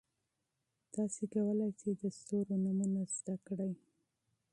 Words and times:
تاسي 0.93 1.25
کولای 1.33 1.69
شئ 1.79 1.91
د 2.01 2.03
ستورو 2.17 2.55
نومونه 2.63 3.01
زده 3.15 3.35
کړئ. 3.47 3.71